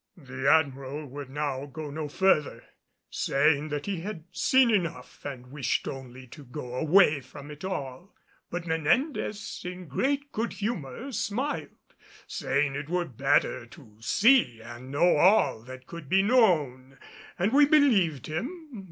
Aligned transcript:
The 0.17 0.49
Admiral 0.49 1.05
would 1.05 1.29
now 1.29 1.67
go 1.67 1.91
no 1.91 2.07
further, 2.07 2.63
saying 3.11 3.69
that 3.69 3.85
he 3.85 3.99
had 4.01 4.23
seen 4.31 4.71
enough 4.71 5.23
and 5.23 5.51
wished 5.51 5.87
only 5.87 6.25
to 6.29 6.43
go 6.43 6.73
away 6.73 7.19
from 7.21 7.51
it 7.51 7.63
all. 7.63 8.15
But 8.49 8.65
Menendez, 8.65 9.61
in 9.63 9.85
great 9.87 10.31
good 10.31 10.53
humor, 10.53 11.11
smiled, 11.11 11.69
saying 12.25 12.73
it 12.73 12.89
were 12.89 13.05
better 13.05 13.67
to 13.67 13.97
see 13.99 14.59
and 14.59 14.89
know 14.89 15.17
all 15.17 15.61
that 15.65 15.85
could 15.85 16.09
be 16.09 16.23
known. 16.23 16.97
And 17.37 17.53
we 17.53 17.65
believed 17.65 18.25
him. 18.25 18.69